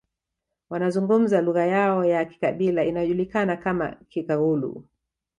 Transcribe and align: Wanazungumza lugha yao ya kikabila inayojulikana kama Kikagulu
Wanazungumza 0.69 1.41
lugha 1.41 1.65
yao 1.65 2.05
ya 2.05 2.25
kikabila 2.25 2.85
inayojulikana 2.85 3.57
kama 3.57 3.95
Kikagulu 4.09 4.83